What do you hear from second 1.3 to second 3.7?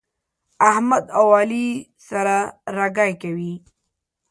علي سره رګی کوي.